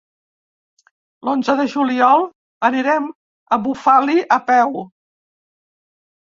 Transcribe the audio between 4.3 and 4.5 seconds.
a